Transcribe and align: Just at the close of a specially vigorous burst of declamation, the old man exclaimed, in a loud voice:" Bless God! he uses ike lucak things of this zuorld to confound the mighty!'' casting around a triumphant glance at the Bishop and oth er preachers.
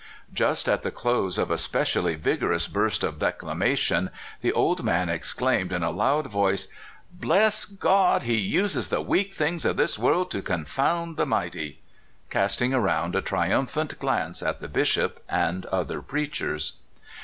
Just 0.33 0.67
at 0.67 0.81
the 0.81 0.89
close 0.89 1.37
of 1.37 1.51
a 1.51 1.59
specially 1.59 2.15
vigorous 2.15 2.67
burst 2.67 3.03
of 3.03 3.19
declamation, 3.19 4.09
the 4.41 4.51
old 4.51 4.83
man 4.83 5.09
exclaimed, 5.09 5.71
in 5.71 5.83
a 5.83 5.91
loud 5.91 6.25
voice:" 6.25 6.67
Bless 7.23 7.65
God! 7.65 8.23
he 8.23 8.35
uses 8.35 8.91
ike 8.91 8.97
lucak 9.05 9.31
things 9.31 9.63
of 9.63 9.77
this 9.77 9.99
zuorld 9.99 10.31
to 10.31 10.41
confound 10.41 11.17
the 11.17 11.27
mighty!'' 11.27 11.83
casting 12.31 12.73
around 12.73 13.13
a 13.15 13.21
triumphant 13.21 13.99
glance 13.99 14.41
at 14.41 14.59
the 14.59 14.67
Bishop 14.67 15.23
and 15.29 15.67
oth 15.67 15.91
er 15.91 16.01
preachers. 16.01 16.77